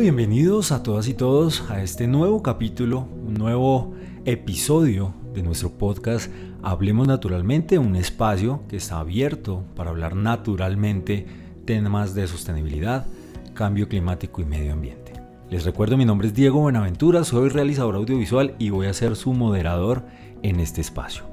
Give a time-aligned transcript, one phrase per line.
[0.00, 3.92] bienvenidos a todas y todos a este nuevo capítulo, un nuevo
[4.24, 11.26] episodio de nuestro podcast Hablemos Naturalmente, un espacio que está abierto para hablar naturalmente
[11.66, 13.04] temas de sostenibilidad,
[13.52, 15.12] cambio climático y medio ambiente.
[15.50, 19.34] Les recuerdo, mi nombre es Diego Buenaventura, soy realizador audiovisual y voy a ser su
[19.34, 20.06] moderador
[20.42, 21.24] en este espacio.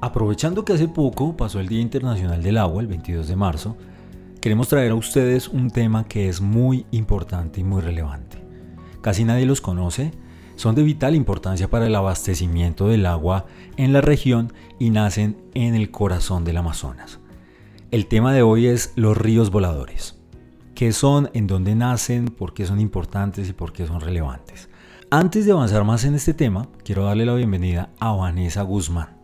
[0.00, 3.76] Aprovechando que hace poco pasó el Día Internacional del Agua, el 22 de marzo,
[4.40, 8.38] queremos traer a ustedes un tema que es muy importante y muy relevante.
[9.00, 10.12] Casi nadie los conoce,
[10.56, 15.74] son de vital importancia para el abastecimiento del agua en la región y nacen en
[15.74, 17.20] el corazón del Amazonas.
[17.90, 20.18] El tema de hoy es los ríos voladores.
[20.74, 21.30] ¿Qué son?
[21.32, 22.26] ¿En dónde nacen?
[22.26, 24.68] ¿Por qué son importantes y por qué son relevantes?
[25.10, 29.16] Antes de avanzar más en este tema, quiero darle la bienvenida a Vanessa Guzmán.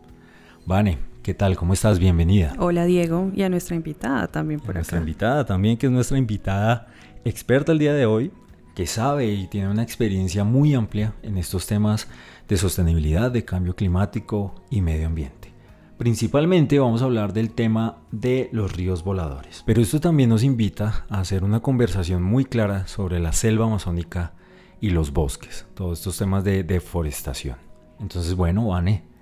[0.67, 1.57] Vane, ¿Qué tal?
[1.57, 1.99] ¿Cómo estás?
[1.99, 2.53] Bienvenida.
[2.59, 6.89] Hola Diego y a nuestra invitada también por Nuestra invitada también, que es nuestra invitada
[7.25, 8.31] experta el día de hoy,
[8.75, 12.09] que sabe y tiene una experiencia muy amplia en estos temas
[12.47, 15.51] de sostenibilidad, de cambio climático y medio ambiente.
[15.97, 19.63] Principalmente vamos a hablar del tema de los ríos voladores.
[19.65, 24.35] Pero esto también nos invita a hacer una conversación muy clara sobre la selva amazónica
[24.79, 27.57] y los bosques, todos estos temas de deforestación.
[27.99, 29.14] Entonces, bueno, Vane,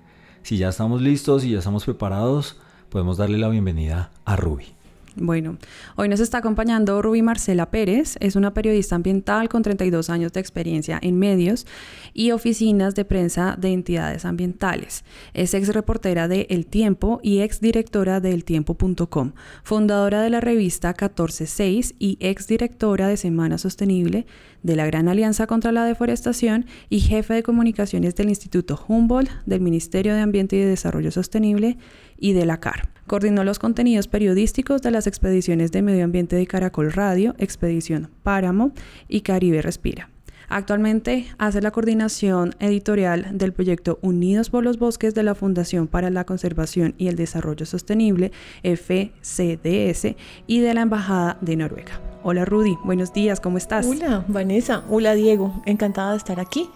[0.43, 2.57] si ya estamos listos y ya estamos preparados,
[2.89, 4.67] podemos darle la bienvenida a Ruby.
[5.15, 5.57] Bueno,
[5.95, 10.39] hoy nos está acompañando Ruby Marcela Pérez, es una periodista ambiental con 32 años de
[10.39, 11.67] experiencia en medios
[12.15, 15.03] y oficinas de prensa de entidades ambientales.
[15.35, 19.33] Es ex reportera de El Tiempo y ex directora de eltiempo.com,
[19.63, 24.25] fundadora de la revista 146 y ex directora de Semana Sostenible
[24.63, 29.61] de la Gran Alianza contra la Deforestación y jefe de comunicaciones del Instituto Humboldt, del
[29.61, 31.77] Ministerio de Ambiente y Desarrollo Sostenible
[32.17, 32.92] y de la CAR.
[33.07, 38.71] Coordinó los contenidos periodísticos de las expediciones de medio ambiente de Caracol Radio, Expedición Páramo
[39.07, 40.09] y Caribe Respira.
[40.49, 46.09] Actualmente hace la coordinación editorial del proyecto Unidos por los Bosques de la Fundación para
[46.09, 48.31] la Conservación y el Desarrollo Sostenible,
[48.61, 50.15] FCDS,
[50.45, 51.99] y de la Embajada de Noruega.
[52.23, 53.85] Hola Rudy, buenos días, ¿cómo estás?
[53.85, 56.69] Hola Vanessa, hola Diego, encantada de estar aquí,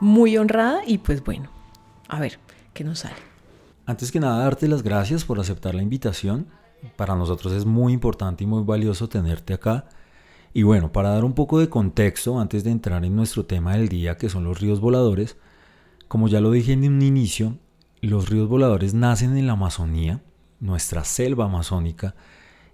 [0.00, 1.50] muy honrada y pues bueno,
[2.08, 2.38] a ver,
[2.74, 3.35] ¿qué nos sale?
[3.86, 6.48] Antes que nada, darte las gracias por aceptar la invitación.
[6.96, 9.88] Para nosotros es muy importante y muy valioso tenerte acá.
[10.52, 13.88] Y bueno, para dar un poco de contexto antes de entrar en nuestro tema del
[13.88, 15.36] día, que son los ríos voladores,
[16.08, 17.58] como ya lo dije en un inicio,
[18.00, 20.20] los ríos voladores nacen en la Amazonía,
[20.58, 22.16] nuestra selva amazónica,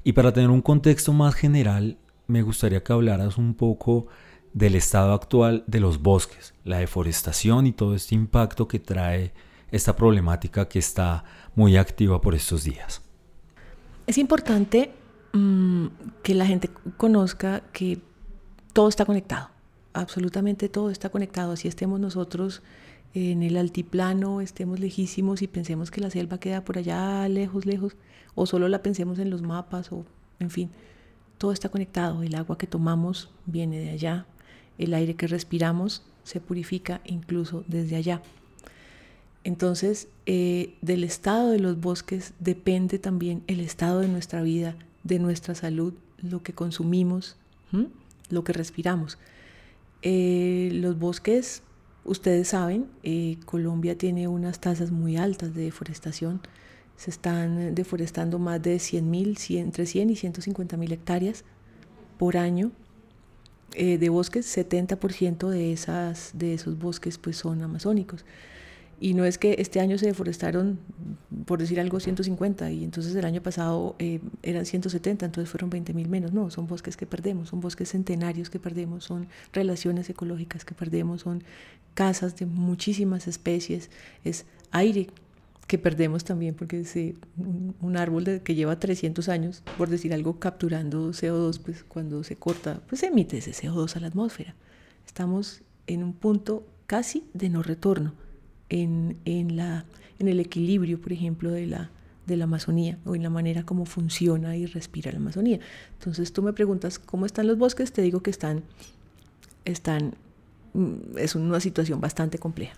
[0.04, 4.06] y para tener un contexto más general, me gustaría que hablaras un poco
[4.54, 9.34] del estado actual de los bosques, la deforestación y todo este impacto que trae
[9.72, 11.24] esta problemática que está
[11.56, 13.02] muy activa por estos días.
[14.06, 14.92] Es importante
[15.32, 15.86] mm,
[16.22, 17.98] que la gente conozca que
[18.72, 19.50] todo está conectado,
[19.94, 22.62] absolutamente todo está conectado, así estemos nosotros
[23.14, 27.96] en el altiplano, estemos lejísimos y pensemos que la selva queda por allá lejos, lejos,
[28.34, 30.04] o solo la pensemos en los mapas, o
[30.38, 30.70] en fin,
[31.38, 34.26] todo está conectado, el agua que tomamos viene de allá,
[34.78, 38.22] el aire que respiramos se purifica incluso desde allá.
[39.44, 45.18] Entonces, eh, del estado de los bosques depende también el estado de nuestra vida, de
[45.18, 47.36] nuestra salud, lo que consumimos,
[48.28, 49.18] lo que respiramos.
[50.02, 51.62] Eh, los bosques,
[52.04, 56.40] ustedes saben, eh, Colombia tiene unas tasas muy altas de deforestación.
[56.96, 61.44] Se están deforestando más de 100 mil, entre 100 y 150 mil hectáreas
[62.16, 62.70] por año
[63.74, 64.56] de bosques.
[64.56, 68.24] 70% de, esas, de esos bosques pues, son amazónicos.
[69.02, 70.78] Y no es que este año se deforestaron,
[71.44, 75.92] por decir algo, 150 y entonces el año pasado eh, eran 170, entonces fueron 20
[75.92, 76.32] mil menos.
[76.32, 81.22] No, son bosques que perdemos, son bosques centenarios que perdemos, son relaciones ecológicas que perdemos,
[81.22, 81.42] son
[81.94, 83.90] casas de muchísimas especies,
[84.22, 85.08] es aire
[85.66, 86.94] que perdemos también porque es
[87.36, 92.80] un, árbol que lleva 300 años, por decir algo, capturando CO2, pues cuando se corta,
[92.88, 94.54] pues emite ese CO2 a la atmósfera.
[95.04, 98.21] Estamos en un punto casi de no retorno
[98.72, 99.84] en, la,
[100.18, 101.90] en el equilibrio, por ejemplo, de la,
[102.26, 105.60] de la Amazonía o en la manera como funciona y respira la Amazonía.
[105.98, 108.62] Entonces tú me preguntas cómo están los bosques, te digo que están,
[109.64, 110.14] están
[110.72, 112.74] mm, es una situación bastante compleja.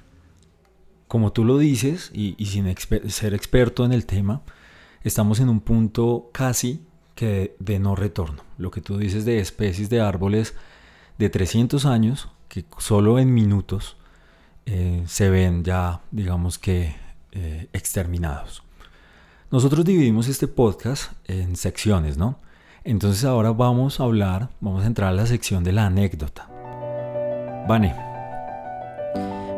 [1.07, 2.67] Como tú lo dices, y, sin
[3.09, 4.43] ser experto en el tema,
[5.05, 6.81] estamos en un punto casi
[7.15, 8.43] que de no retorno.
[8.59, 10.55] Lo que tú dices de especies de árboles
[11.19, 13.97] de 300 años, que solo en minutos
[14.67, 16.95] eh, se ven ya, digamos que,
[17.33, 18.63] eh, exterminados.
[19.51, 22.39] Nosotros dividimos este podcast en secciones, ¿no?
[22.83, 26.49] Entonces ahora vamos a hablar, vamos a entrar a la sección de la anécdota.
[27.67, 27.95] Vane,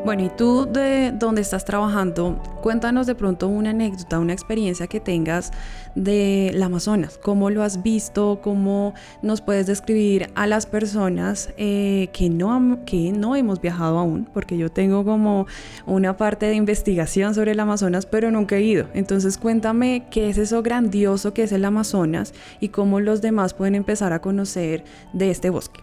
[0.07, 5.01] bueno, y tú de dónde estás trabajando, cuéntanos de pronto una anécdota, una experiencia que
[5.01, 5.51] tengas
[5.97, 7.19] del Amazonas.
[7.21, 8.39] ¿Cómo lo has visto?
[8.41, 14.29] ¿Cómo nos puedes describir a las personas eh, que, no, que no hemos viajado aún?
[14.33, 15.49] Porque yo tengo como
[15.87, 18.87] una parte de investigación sobre el Amazonas, pero nunca he ido.
[18.95, 23.75] Entonces cuéntame qué es eso grandioso que es el Amazonas y cómo los demás pueden
[23.75, 25.81] empezar a conocer de este bosque.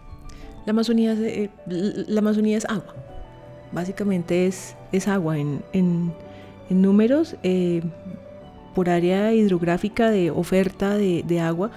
[0.64, 2.94] La Amazonía, eh, la Amazonía es agua
[3.74, 6.14] básicamente es, es agua en,
[6.70, 7.82] números eh,
[8.74, 11.70] por área hidrográfica de oferta de, agua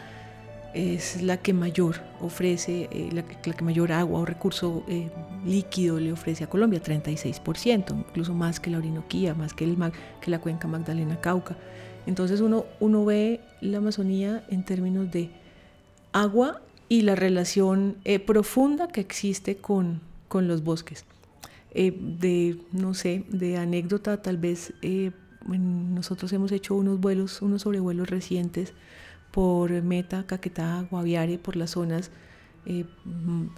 [0.73, 5.09] es la que mayor ofrece, eh, la, que mayor agua o recurso eh,
[5.45, 9.77] líquido le ofrece a Colombia, 36%, incluso más que la Orinoquía, más que, el,
[10.21, 11.57] que la cuenca Magdalena-Cauca.
[12.05, 15.29] Entonces uno, uno ve la Amazonía en términos de
[16.13, 19.99] agua y la relación profunda que existe con,
[20.29, 21.03] con los bosques.
[21.71, 25.11] Eh, de, no sé, de anécdota, tal vez eh,
[25.47, 28.73] nosotros hemos hecho unos vuelos, unos sobrevuelos recientes
[29.31, 32.11] por Meta, Caquetá, Guaviare, por las zonas
[32.65, 32.85] eh,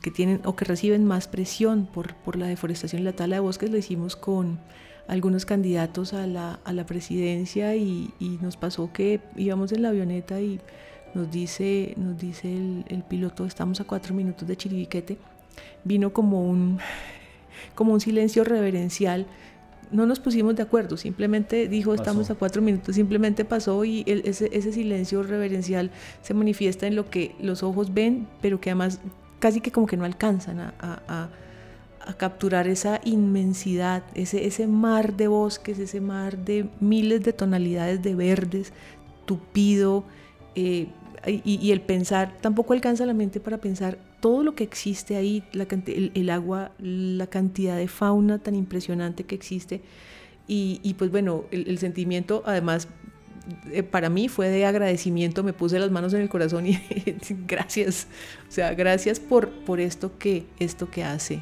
[0.02, 3.40] que tienen o que reciben más presión por, por, la deforestación y la tala de
[3.40, 4.60] bosques, lo hicimos con
[5.08, 9.90] algunos candidatos a la, a la presidencia y, y, nos pasó que íbamos en la
[9.90, 10.60] avioneta y
[11.16, 15.18] nos dice, nos dice el, el piloto, estamos a cuatro minutos de Chiribiquete,
[15.84, 16.80] vino como un
[17.76, 19.28] como un silencio reverencial.
[19.92, 24.50] No nos pusimos de acuerdo, simplemente dijo estamos a cuatro minutos, simplemente pasó y ese,
[24.52, 25.90] ese silencio reverencial
[26.22, 29.00] se manifiesta en lo que los ojos ven, pero que además
[29.40, 31.30] casi que como que no alcanzan a, a,
[32.06, 38.02] a capturar esa inmensidad, ese, ese mar de bosques, ese mar de miles de tonalidades
[38.02, 38.74] de verdes,
[39.26, 40.06] tupido,
[40.56, 40.88] eh,
[41.26, 46.30] y, el pensar, tampoco alcanza la mente para pensar todo lo que existe ahí, el,
[46.30, 49.82] agua, la cantidad de fauna tan impresionante que existe.
[50.48, 52.88] Y, pues bueno, el, sentimiento además
[53.72, 56.80] eh, para mí fue de agradecimiento, me puse las manos en el corazón y
[57.48, 58.08] gracias,
[58.48, 61.42] o sea, gracias por, por esto, que, esto que hace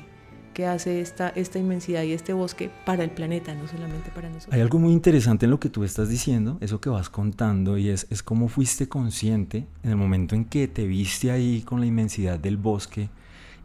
[0.58, 4.56] que hace esta, esta inmensidad y este bosque para el planeta, no solamente para nosotros.
[4.56, 7.90] Hay algo muy interesante en lo que tú estás diciendo, eso que vas contando, y
[7.90, 11.86] es, es cómo fuiste consciente en el momento en que te viste ahí con la
[11.86, 13.12] inmensidad del bosque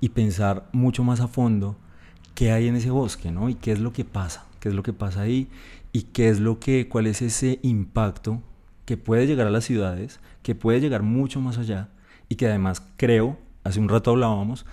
[0.02, 1.78] y pensar mucho más a fondo
[2.34, 3.48] qué hay en ese bosque, ¿no?
[3.48, 5.48] Y qué es lo que pasa, qué es lo que pasa ahí
[5.94, 8.42] y qué es lo que, cuál es ese impacto
[8.84, 11.88] que puede llegar a las ciudades, que puede llegar mucho más allá
[12.28, 14.66] y que además creo, hace un rato hablábamos,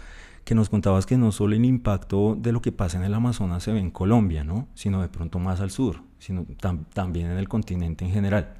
[0.50, 3.62] que nos contabas que no solo el impacto de lo que pasa en el Amazonas
[3.62, 4.68] se ve en Colombia, ¿no?
[4.74, 6.44] sino de pronto más al sur, sino
[6.92, 8.56] también en el continente en general.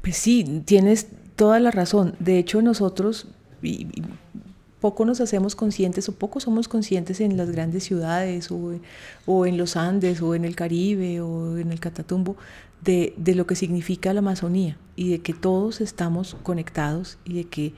[0.00, 2.16] Pues sí, tienes toda la razón.
[2.18, 3.28] De hecho, nosotros
[4.80, 8.72] poco nos hacemos conscientes o poco somos conscientes en las grandes ciudades o,
[9.24, 12.36] o, en los Andes o en el Caribe o en el Catatumbo
[12.80, 17.44] de, de lo que significa la Amazonía y de que todos estamos conectados y de
[17.44, 17.74] que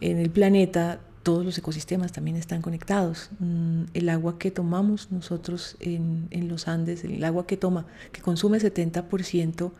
[0.00, 3.30] en el planeta todos los ecosistemas también están conectados.
[3.38, 8.58] Mm, el agua que tomamos nosotros en, los Andes, el agua que toma, que consume
[8.58, 9.72] 70%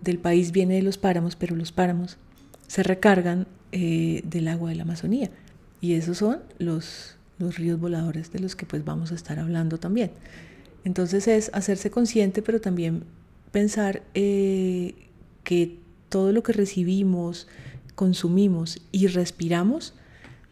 [0.00, 2.16] del país viene de los páramos, pero los páramos
[2.66, 5.30] se recargan eh, del agua de la Amazonía.
[5.80, 9.78] Y esos son los, los ríos voladores de los que pues vamos a estar hablando
[9.78, 10.12] también.
[10.84, 13.04] Entonces es hacerse consciente, pero también
[13.52, 14.94] pensar eh,
[15.44, 17.48] que todo lo que recibimos,
[17.94, 19.94] consumimos y respiramos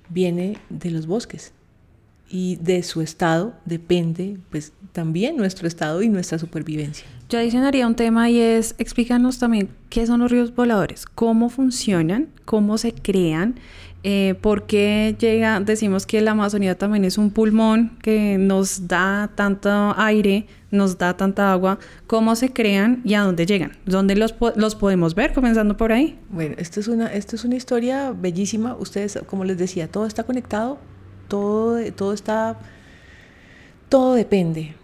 [0.08, 1.52] viene de los bosques
[2.30, 7.06] y de su estado depende pues también nuestro estado y nuestra supervivencia.
[7.28, 12.28] Yo adicionaría un tema y es explícanos también qué son los ríos voladores, cómo funcionan,
[12.44, 13.56] cómo se crean,
[14.04, 19.30] eh, por qué llega, decimos que la Amazonía también es un pulmón que nos da
[19.34, 24.34] tanto aire, nos da tanta agua, cómo se crean y a dónde llegan, dónde los,
[24.54, 26.16] los podemos ver, comenzando por ahí.
[26.30, 30.22] Bueno, esto es, una, esto es una historia bellísima, ustedes, como les decía, todo está
[30.22, 30.78] conectado,
[31.26, 32.56] todo, todo está,
[33.88, 34.76] todo depende.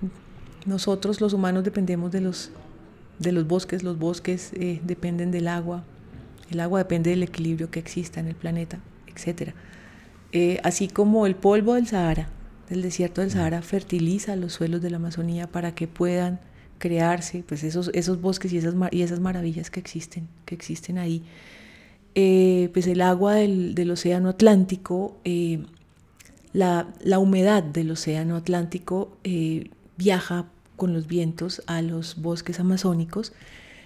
[0.67, 2.51] Nosotros los humanos dependemos de los,
[3.21, 5.85] de los bosques, los bosques eh, dependen del agua,
[6.51, 8.81] el agua depende del equilibrio que exista en el planeta,
[9.15, 9.53] etc.
[10.33, 12.29] Eh, así como el polvo del Sahara,
[12.69, 16.41] del desierto del Sahara, fertiliza los suelos de la Amazonía para que puedan
[16.79, 21.23] crearse pues esos, esos bosques y esas, y esas maravillas que existen, que existen ahí.
[22.15, 25.17] Eh, pues el agua del, del océano Atlántico,
[26.53, 29.17] la, la, humedad del océano Atlántico
[29.97, 33.33] viaja con los vientos a los bosques amazónicos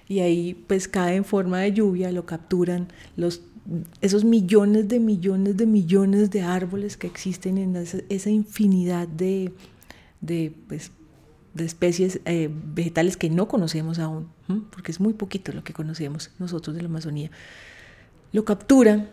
[0.09, 3.43] y ahí pues cae en forma de lluvia, lo capturan los
[4.01, 9.53] esos millones de millones de millones de árboles que existen en esa, infinidad de,
[10.21, 10.91] de, pues,
[11.59, 14.29] especies eh, vegetales que no conocemos aún,
[14.71, 17.31] porque es muy poquito lo que conocemos nosotros de la Amazonía.
[18.33, 19.11] Lo capturan,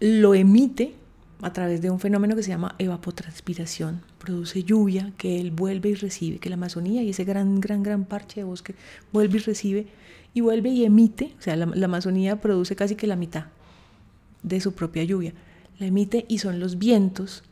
[0.00, 0.94] lo emite
[1.42, 4.02] a través de un fenómeno que se llama evapotranspiración.
[4.18, 8.04] Produce lluvia que él vuelve y recibe, que la Amazonía y ese gran, gran, gran
[8.04, 8.74] parche de bosque
[9.12, 9.86] vuelve y recibe
[10.36, 13.46] y vuelve y emite, o sea, la, Amazonía produce casi que la mitad
[14.42, 15.32] de su propia lluvia.
[15.78, 17.42] La emite y son los vientos,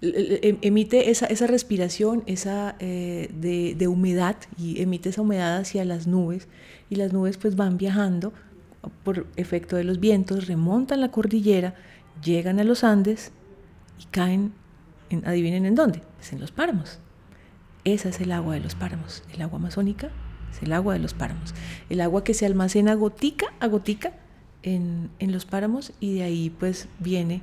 [0.00, 5.84] em, emite esa, esa respiración esa, eh, de, de humedad y emite esa humedad hacia
[5.84, 6.48] las nubes
[6.90, 8.32] y las nubes pues van viajando
[9.04, 11.76] por efecto de los vientos, remontan la cordillera,
[12.24, 13.30] llegan a los Andes
[14.00, 14.52] y caen,
[15.10, 16.98] en, adivinen en dónde, es en los páramos.
[17.84, 20.10] Esa es el agua de los páramos, el agua amazónica
[20.52, 21.54] es el agua de los páramos,
[21.90, 24.12] el agua que se almacena gotica a gotica
[24.62, 27.42] en, en los páramos y de ahí pues viene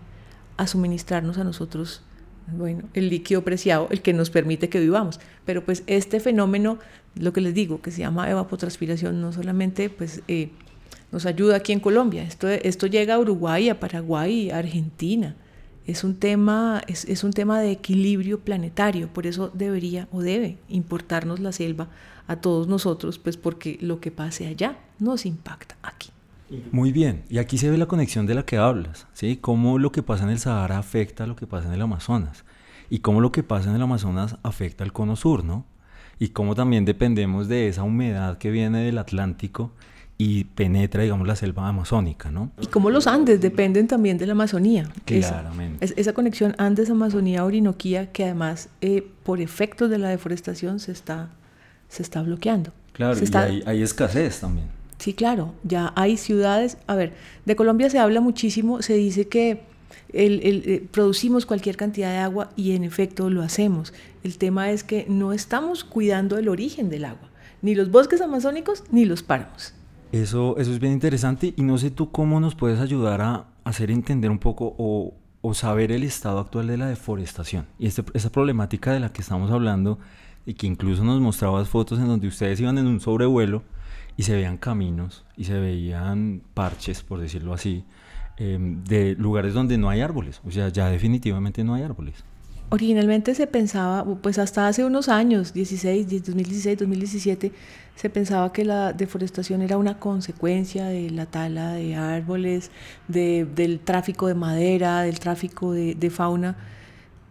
[0.58, 2.04] a suministrarnos a nosotros
[2.48, 5.20] bueno, el líquido preciado, el que nos permite que vivamos.
[5.46, 6.80] Pero pues este fenómeno,
[7.16, 10.50] lo que les digo, que se llama evapotranspiración, no solamente pues eh,
[11.12, 12.24] nos ayuda aquí en Colombia.
[12.24, 15.36] Esto, esto llega a Uruguay, a Paraguay, a Argentina.
[15.86, 20.58] Es un, tema, es, es, un tema de equilibrio planetario, por eso debería o debe
[20.70, 21.90] importarnos la selva
[22.28, 26.10] a todos nosotros, pues porque lo que pase allá nos impacta aquí.
[26.72, 29.38] Muy bien, y aquí se ve la conexión de la que hablas, ¿sí?
[29.38, 32.46] Cómo lo que pasa en el Sahara afecta a lo que pasa en el Amazonas,
[32.90, 35.66] y cómo lo que pasa en el Amazonas afecta al cono sur, ¿no?
[36.20, 39.72] Y cómo también dependemos de esa humedad que viene del Atlántico
[40.18, 42.52] y penetra, digamos, la selva amazónica, ¿no?
[42.62, 44.90] Y como los Andes dependen también de la Amazonía.
[45.06, 45.84] Claramente.
[45.84, 51.30] Esa, esa conexión Andes-Amazonía-Orinoquía que además eh, por efectos de la deforestación se está,
[51.90, 52.72] se está bloqueando.
[52.94, 54.68] Claro, y hay, hay, escasez también.
[55.00, 57.14] Sí, claro, ya hay ciudades, a ver,
[57.46, 59.62] de Colombia se habla muchísimo, se dice que
[60.14, 63.94] el, el, eh, producimos cualquier cantidad de agua y en efecto lo hacemos.
[64.24, 67.30] El tema es que no estamos cuidando el origen del agua,
[67.64, 69.74] ni los bosques amazónicos ni los páramos.
[70.14, 73.90] Eso, eso es bien interesante y no sé tú cómo nos puedes ayudar a hacer
[73.90, 78.32] entender un poco o, o saber el estado actual de la deforestación y este, esa
[78.32, 79.98] problemática de la que estamos hablando
[80.46, 83.64] y que incluso nos mostrabas fotos en donde ustedes iban en un sobrevuelo
[84.16, 87.84] y se veían caminos y se veían parches, por decirlo así,
[88.38, 90.42] em, de lugares donde no hay árboles.
[90.46, 92.24] O sea, ya definitivamente no hay árboles.
[92.74, 97.52] Originalmente se pensaba, pues hasta hace unos años, 16, 2016, 2017,
[97.96, 102.72] se pensaba que la deforestación era una consecuencia de la tala de árboles,
[103.08, 106.56] del tráfico de madera, del tráfico de, fauna,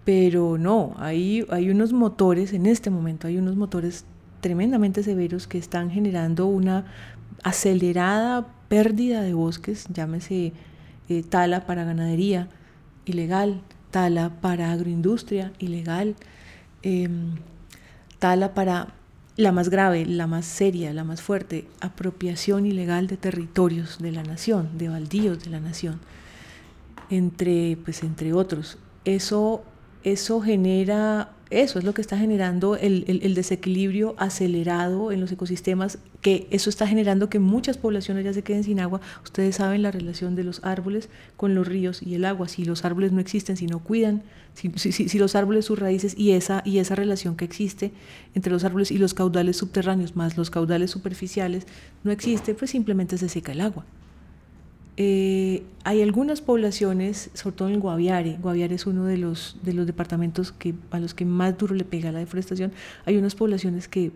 [0.04, 4.04] pero no, hay, hay unos motores, en este momento hay unos motores
[4.40, 6.84] tremendamente severos que están generando una
[7.42, 10.52] acelerada pérdida de bosques, llámese
[11.08, 12.46] eh, tala para ganadería
[13.06, 13.60] ilegal,
[13.92, 16.16] tala para agroindustria ilegal,
[16.82, 17.36] em,
[18.18, 18.88] tala para
[19.36, 24.24] la más grave, la más seria, la más fuerte, apropiación ilegal de territorios de la
[24.24, 26.00] nación, de baldíos de la nación,
[27.08, 28.78] entre, pues, entre otros.
[29.04, 29.62] Eso,
[30.02, 36.46] eso genera eso es lo que está generando el, desequilibrio acelerado en los ecosistemas, que
[36.50, 39.00] eso está generando que muchas poblaciones ya se queden sin agua.
[39.24, 42.48] Ustedes saben la relación de los árboles con los ríos y el agua.
[42.48, 44.22] Si los árboles no existen, si no cuidan,
[44.54, 47.90] si, los árboles, sus raíces y esa, y esa relación que existe
[48.34, 51.66] entre los árboles y los caudales subterráneos más los caudales superficiales
[52.04, 53.84] no existe, pues simplemente se seca el agua.
[54.98, 59.72] Eh, hay algunas poblaciones, sobre todo en el Guaviare, Guaviare es uno de los, de
[59.72, 62.72] los departamentos que, a los que más duro le pega la deforestación,
[63.06, 64.12] hay unas poblaciones que,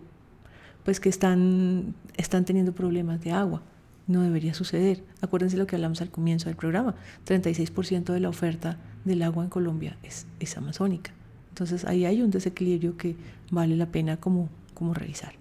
[0.86, 3.60] pues, que están, están teniendo problemas de agua.
[4.06, 5.02] No debería suceder.
[5.20, 6.94] Acuérdense lo que hablamos al comienzo del programa,
[7.26, 11.10] 36% de la oferta del agua en Colombia es, es amazónica.
[11.48, 13.16] Entonces ahí hay un desequilibrio que
[13.50, 15.32] vale la pena como, como revisar.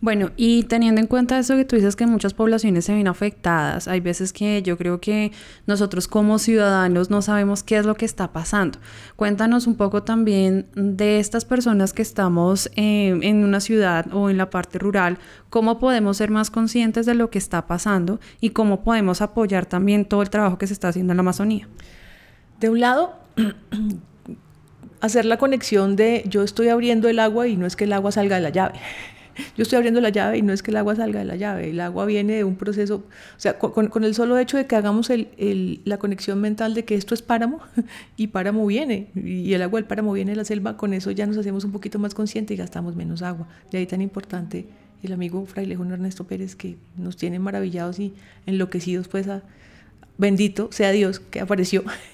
[0.00, 3.88] Bueno, y teniendo en cuenta eso que tú dices que muchas poblaciones se ven afectadas,
[3.88, 5.32] hay veces que yo creo que
[5.66, 8.78] nosotros como ciudadanos no sabemos qué es lo que está pasando.
[9.16, 14.36] Cuéntanos un poco también de estas personas que estamos eh, en una ciudad o en
[14.36, 18.84] la parte rural, cómo podemos ser más conscientes de lo que está pasando y cómo
[18.84, 21.68] podemos apoyar también todo el trabajo que se está haciendo en la Amazonía.
[22.60, 23.14] De un lado,
[25.00, 28.12] hacer la conexión de yo estoy abriendo el agua y no es que el agua
[28.12, 28.80] salga de la llave
[29.56, 31.70] yo estoy abriendo la llave y no es que el agua salga de la llave,
[31.70, 33.04] el agua viene de un proceso,
[33.36, 37.14] o sea, con, el solo hecho de que hagamos la conexión mental de que esto
[37.14, 37.60] es páramo
[38.16, 41.26] y páramo viene, y el agua del páramo viene de la selva, con eso ya
[41.26, 43.48] nos hacemos un poquito más conscientes y gastamos menos agua.
[43.70, 44.66] De ahí tan importante
[45.02, 48.14] el amigo frailejón Ernesto Pérez, que nos tiene maravillados y
[48.46, 49.42] enloquecidos, pues a,
[50.16, 51.84] bendito sea Dios que apareció.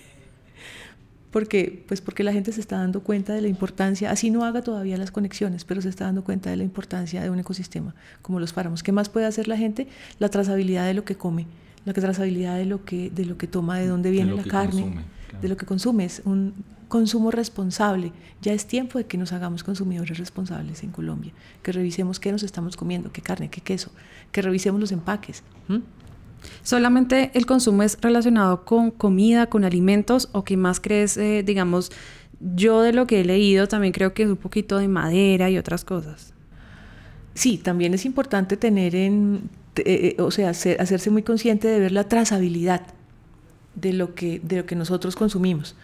[1.31, 4.63] porque, pues porque la gente se está dando cuenta de la importancia, así no haga
[4.63, 8.41] todavía las conexiones, pero se está dando cuenta de la importancia de un ecosistema como
[8.41, 8.83] los páramos.
[8.83, 9.87] ¿Qué más puede hacer la gente?
[10.19, 11.47] La trazabilidad de lo que come,
[11.85, 15.05] la trazabilidad de lo que, de lo que toma, de dónde viene la carne,
[15.41, 16.05] de lo que consume.
[16.05, 16.55] Es un
[16.89, 18.13] consumo responsable.
[18.43, 21.33] Ya es tiempo de que nos hagamos consumidores responsables en Colombia,
[21.63, 23.93] que revisemos qué nos estamos comiendo, qué carne, qué queso,
[24.33, 25.45] que revisemos los empaques.
[26.63, 31.91] ¿Solamente el consumo es relacionado con comida, con alimentos o qué más crees, eh, digamos,
[32.55, 35.59] yo de lo que he leído también creo que es un poquito de madera y
[35.59, 36.33] otras cosas?
[37.35, 41.93] Sí, también es importante tener en, eh, eh, o sea, hacerse muy consciente de ver
[41.93, 42.83] la trazabilidad
[43.75, 45.77] de lo que, de lo que nosotros consumimos.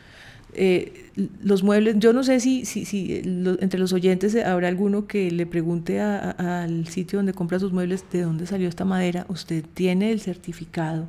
[0.59, 1.11] Eh,
[1.43, 3.23] los muebles, yo no sé si, si, si
[3.61, 8.23] entre los oyentes habrá alguno que le pregunte al sitio donde compra sus muebles de
[8.23, 9.27] dónde salió esta madera.
[9.29, 11.09] Usted tiene el certificado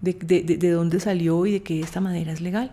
[0.00, 2.70] de, de, de, dónde salió y de que esta madera es legal.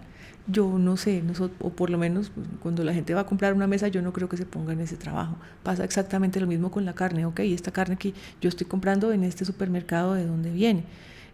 [0.47, 1.21] Yo no sé,
[1.59, 4.29] o por lo menos cuando la gente va a comprar una mesa, yo no creo
[4.29, 5.35] que se ponga en ese trabajo.
[5.63, 7.25] Pasa exactamente lo mismo con la carne.
[7.25, 10.85] Ok, esta carne que yo estoy comprando en este supermercado, ¿de dónde viene?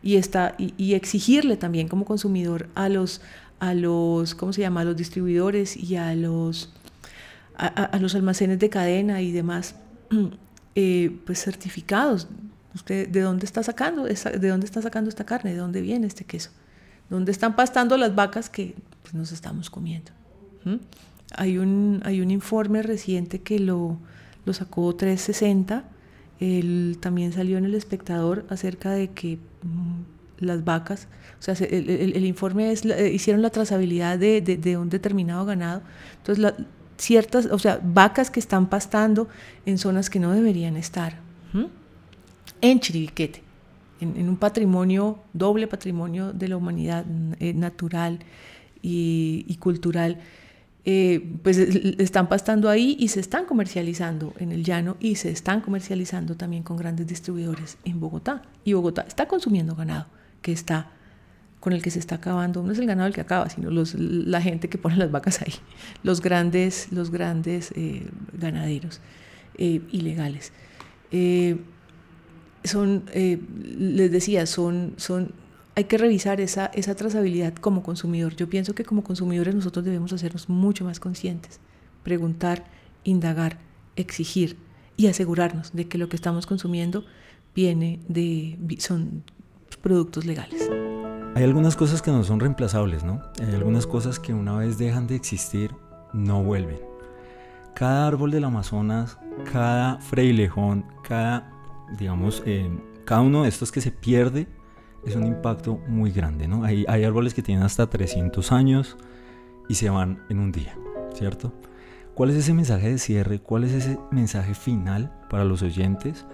[0.03, 3.22] Y, está, y, y exigirle también como consumidor a los,
[3.62, 6.74] a los, ¿cómo se llama?, a los distribuidores y a los,
[7.55, 9.75] a, los almacenes de cadena y demás,
[10.75, 12.27] eh, pues certificados.
[12.74, 14.05] ¿Usted de dónde está sacando?
[14.05, 15.51] ¿De dónde está sacando esta carne?
[15.51, 16.50] ¿De dónde viene este queso?
[17.10, 20.12] ¿Dónde están pastando las vacas que pues, nos estamos comiendo?
[20.63, 20.75] ¿Mm?
[21.36, 23.98] Hay, un, hay un informe reciente que lo,
[24.46, 25.84] lo sacó 360,
[26.41, 31.07] él también salió en el espectador acerca de que mm, las vacas,
[31.39, 35.81] o sea, el, informe es, eh, hicieron la trazabilidad de, de, un determinado ganado,
[36.17, 36.53] entonces
[36.98, 39.27] ciertas, o sea, vacas que están pastando
[39.65, 41.19] en zonas que no deberían estar,
[42.62, 43.41] en Chiribiquete,
[44.00, 47.05] en, un patrimonio, doble patrimonio de la humanidad
[47.39, 48.20] eh, natural
[48.81, 50.20] y, cultural,
[50.83, 55.61] eh, pues están pastando ahí y se están comercializando en el llano y se están
[55.61, 58.41] comercializando también con grandes distribuidores en Bogotá.
[58.63, 60.07] Y Bogotá está consumiendo ganado
[60.41, 60.91] que está
[61.61, 63.94] con el que se está acabando, no es el ganado el que acaba, sino los,
[63.94, 65.53] la gente que pone las vacas ahí,
[66.03, 69.00] los grandes, los grandes eh, ganaderos
[69.57, 70.51] eh, ilegales.
[71.11, 71.57] Eh,
[72.63, 75.33] son, les decía, son, son,
[75.81, 78.35] hay que revisar esa, esa trazabilidad como consumidor.
[78.35, 81.59] Yo pienso que como consumidores nosotros debemos hacernos mucho más conscientes,
[82.03, 82.65] preguntar,
[83.03, 83.57] indagar,
[83.96, 84.57] exigir
[84.96, 87.03] y asegurarnos de que lo que estamos consumiendo
[87.55, 89.24] viene de, son
[89.81, 90.70] productos legales.
[91.33, 93.20] Hay algunas cosas que no son reemplazables, ¿no?
[93.39, 95.72] Hay algunas cosas que una vez dejan de existir,
[96.13, 96.79] no vuelven.
[97.74, 99.17] Cada árbol del Amazonas,
[99.51, 101.51] cada frailejón, cada,
[101.98, 102.70] digamos, eh,
[103.03, 104.48] cada uno de estos que se pierde
[105.05, 106.64] es un impacto muy grande, ¿no?
[106.64, 108.98] Hay, hay árboles que tienen hasta 300 años
[109.68, 110.77] y se van en un día,
[111.14, 111.53] ¿cierto?
[112.14, 113.40] ¿Cuál es ese mensaje de cierre?
[113.40, 116.25] ¿Cuál es ese mensaje final para los oyentes?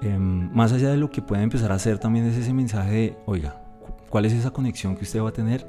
[0.00, 3.16] Em, más allá de lo que puede empezar a hacer también es ese mensaje de,
[3.26, 3.60] oiga,
[4.08, 5.66] ¿cuál es esa conexión que usted va a tener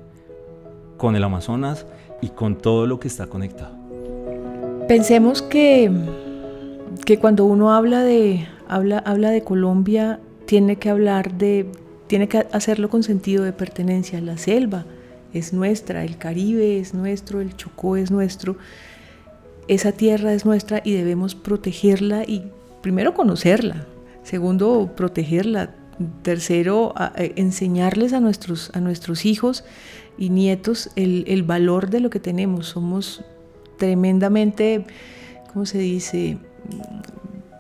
[0.97, 1.85] con el Amazonas
[2.21, 3.75] y con todo lo que está conectado?
[4.87, 5.91] Pensemos que,
[7.05, 11.71] que cuando uno habla de, habla, habla de Colombia, tiene que hablar de,
[12.09, 14.19] tiene que hacerlo con sentido de pertenencia.
[14.19, 14.83] La selva
[15.31, 18.57] es nuestra, el Caribe es nuestro, el Chocó es nuestro,
[19.67, 22.45] esa tierra es nuestra y debemos protegerla y
[22.81, 23.85] primero conocerla,
[24.23, 25.75] Segundo, protegerla.
[26.21, 29.65] Tercero, eh, enseñarles a nuestros, a nuestros hijos
[30.17, 32.67] y nietos el, valor de lo que tenemos.
[32.67, 33.23] Somos
[33.77, 34.85] tremendamente,
[35.51, 36.37] ¿cómo se dice?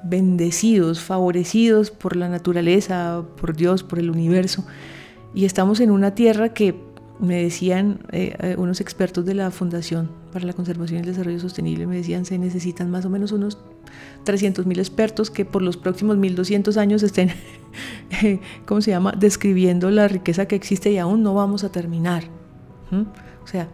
[0.03, 4.65] Bendecidos, favorecidos por la naturaleza, por Dios, por el universo.
[5.33, 6.75] Y estamos en una tierra que
[7.19, 11.39] me decían eh, eh, unos expertos de la Fundación para la Conservación y el Desarrollo
[11.39, 13.57] Sostenible, me decían se necesitan más o menos unos
[14.23, 17.31] 300 mil expertos que por los próximos 1200 años estén,
[18.65, 22.23] ¿cómo se llama?, describiendo la riqueza que existe y aún no vamos a terminar.
[23.43, 23.67] O sea,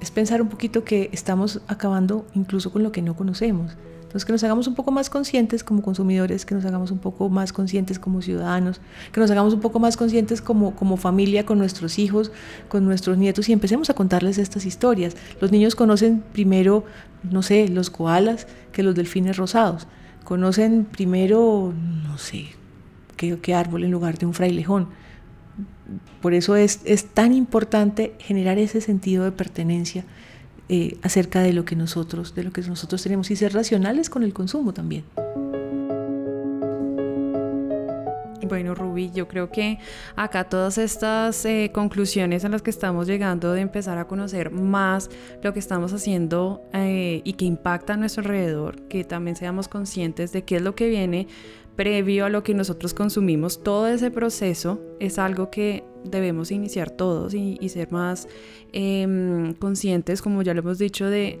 [0.00, 3.76] es pensar un poquito que estamos acabando incluso con lo que no conocemos.
[4.08, 7.28] Entonces, que nos hagamos un poco más conscientes como consumidores, que nos hagamos un poco
[7.28, 8.80] más conscientes como ciudadanos,
[9.12, 12.32] que nos hagamos un poco más conscientes como, como familia, con nuestros hijos,
[12.70, 15.14] con nuestros nietos y empecemos a contarles estas historias.
[15.42, 16.86] Los niños conocen primero,
[17.22, 19.86] no sé, los koalas que los delfines rosados.
[20.24, 22.46] Conocen primero, no sé,
[23.18, 24.88] qué, qué árbol en lugar de un frailejón.
[26.22, 30.06] Por eso es, es tan importante generar ese sentido de pertenencia
[30.70, 34.22] eh, acerca de lo que nosotros, de lo que nosotros tenemos y ser racionales con
[34.22, 35.04] el consumo también.
[38.46, 39.78] Bueno, Ruby, yo creo que
[40.16, 45.10] acá todas estas eh, conclusiones a las que estamos llegando de empezar a conocer más
[45.42, 50.32] lo que estamos haciendo eh, y que impacta a nuestro alrededor, que también seamos conscientes
[50.32, 51.28] de qué es lo que viene,
[51.78, 57.34] previo a lo que nosotros consumimos, todo ese proceso es algo que debemos iniciar todos
[57.34, 58.26] y, ser más
[58.72, 61.38] em, conscientes, como ya lo hemos dicho, de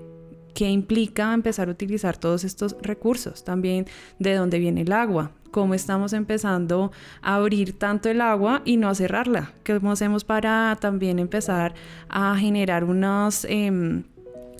[0.54, 3.86] qué implica empezar a utilizar todos estos recursos, también
[4.20, 8.88] de dónde viene el agua, cómo estamos empezando a abrir tanto el agua y no
[8.88, 11.74] a cerrarla, cómo hacemos para también empezar
[12.08, 13.44] a generar unos...
[13.44, 14.04] Em,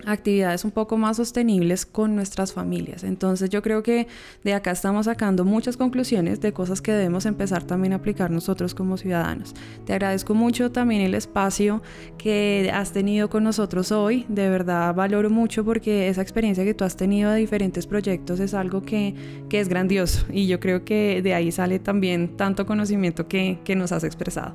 [0.08, 3.04] actividades un poco más sostenibles con nuestras familias.
[3.04, 4.06] Entonces yo creo que
[4.44, 8.74] de acá estamos sacando muchas conclusiones de cosas que debemos empezar también a aplicar nosotros
[8.74, 9.54] como ciudadanos.
[9.84, 11.82] Te agradezco mucho también el espacio
[12.16, 14.24] que has tenido con nosotros hoy.
[14.28, 18.54] De verdad valoro mucho porque esa experiencia que tú has tenido de diferentes proyectos es
[18.54, 19.14] algo que,
[19.48, 23.76] que es grandioso y yo creo que de ahí sale también tanto conocimiento que, que
[23.76, 24.54] nos has expresado.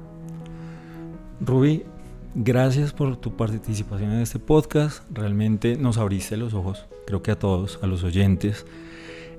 [1.41, 1.83] Ruby,
[2.35, 5.03] Gracias por tu participación en este podcast.
[5.13, 8.65] Realmente nos abriste los ojos, creo que a todos, a los oyentes.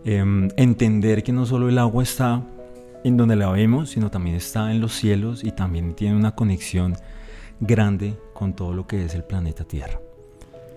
[0.05, 2.43] Em, entender que no solo el agua está
[3.03, 6.95] en donde la vemos, sino también está en los cielos y también tiene una conexión
[7.59, 9.99] grande con todo lo que es el planeta Tierra.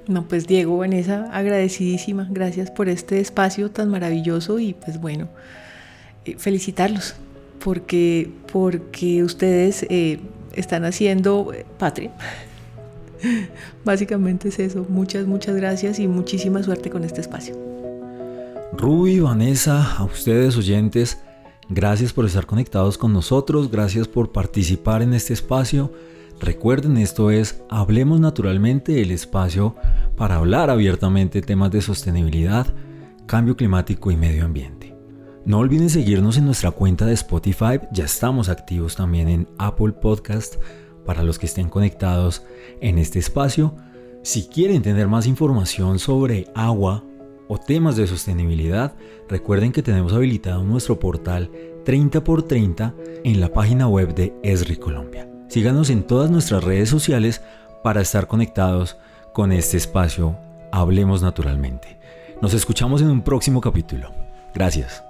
[0.08, 2.28] No, pues Diego, Vanessa, agradecidísima.
[2.32, 5.28] Gracias por este espacio tan maravilloso y pues bueno,
[6.26, 7.16] eh, felicitarlos
[7.64, 10.20] porque, porque ustedes eh,
[10.60, 12.12] están haciendo eh, patria.
[13.86, 14.86] Básicamente es eso.
[14.90, 17.56] Muchas, muchas gracias y muchísima suerte con este espacio.
[18.74, 21.20] Ruby, Vanessa, a ustedes oyentes,
[21.70, 25.92] gracias por estar conectados con nosotros, gracias por participar en este espacio.
[26.40, 29.76] Recuerden, esto es Hablemos Naturalmente, el espacio
[30.16, 32.68] para hablar abiertamente temas de sostenibilidad,
[33.26, 34.77] cambio climático y medio ambiente.
[35.48, 40.56] No olviden seguirnos en nuestra cuenta de Spotify, ya estamos activos también en Apple Podcast
[41.06, 42.44] para los que estén conectados
[42.82, 43.74] en este espacio.
[44.24, 47.02] Si quieren tener más información sobre agua
[47.48, 48.94] o temas de sostenibilidad,
[49.30, 51.50] recuerden que tenemos habilitado nuestro portal
[51.86, 55.32] 30x30 en la página web de Esri Colombia.
[55.48, 57.42] Síganos en todas nuestras redes sociales
[57.86, 58.98] para estar conectados
[59.32, 60.38] con este espacio
[60.74, 61.98] Hablemos Naturalmente.
[62.42, 64.12] Nos escuchamos en un próximo capítulo.
[64.54, 65.07] Gracias.